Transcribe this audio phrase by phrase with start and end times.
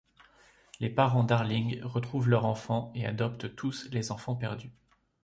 [0.79, 4.73] Les parents Darling retrouvent leurs enfants et adoptent tous les Enfants perdus.